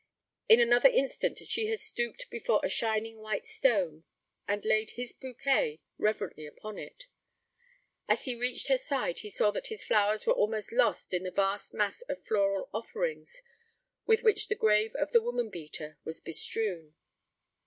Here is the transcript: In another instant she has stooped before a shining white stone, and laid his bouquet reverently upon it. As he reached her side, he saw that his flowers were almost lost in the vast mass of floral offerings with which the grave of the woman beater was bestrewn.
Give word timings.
In 0.49 0.59
another 0.59 0.89
instant 0.89 1.37
she 1.45 1.67
has 1.67 1.79
stooped 1.83 2.27
before 2.31 2.59
a 2.63 2.69
shining 2.69 3.17
white 3.19 3.45
stone, 3.45 4.03
and 4.47 4.65
laid 4.65 4.89
his 4.97 5.13
bouquet 5.13 5.79
reverently 5.99 6.47
upon 6.47 6.79
it. 6.79 7.05
As 8.07 8.25
he 8.25 8.33
reached 8.33 8.67
her 8.69 8.79
side, 8.79 9.19
he 9.19 9.29
saw 9.29 9.51
that 9.51 9.67
his 9.67 9.83
flowers 9.83 10.25
were 10.25 10.33
almost 10.33 10.71
lost 10.71 11.13
in 11.13 11.21
the 11.21 11.29
vast 11.29 11.75
mass 11.75 12.01
of 12.09 12.25
floral 12.25 12.67
offerings 12.73 13.43
with 14.07 14.23
which 14.23 14.47
the 14.47 14.55
grave 14.55 14.95
of 14.95 15.11
the 15.11 15.21
woman 15.21 15.51
beater 15.51 15.99
was 16.03 16.19
bestrewn. 16.19 16.95